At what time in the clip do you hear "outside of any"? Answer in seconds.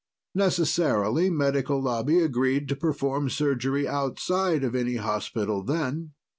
3.87-4.95